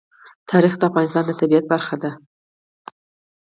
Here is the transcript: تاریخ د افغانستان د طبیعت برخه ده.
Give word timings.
تاریخ 0.49 0.73
د 0.77 0.81
افغانستان 0.89 1.23
د 1.27 1.31
طبیعت 1.41 1.65
برخه 1.73 1.95
ده. 2.03 2.11